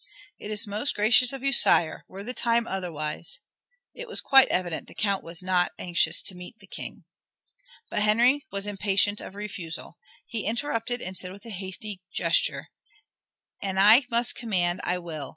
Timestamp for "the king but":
6.57-8.01